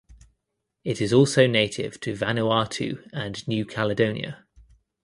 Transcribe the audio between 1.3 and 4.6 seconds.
native to Vanuatu and New Caledonia.